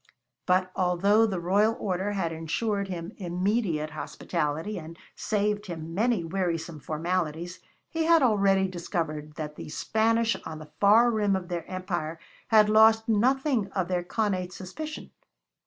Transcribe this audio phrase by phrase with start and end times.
[0.47, 6.79] But although the royal order had insured him immediate hospitality and saved him many wearisome
[6.79, 12.17] formalities, he had already discovered that the Spanish on the far rim of their empire
[12.47, 15.11] had lost nothing of their connate suspicion.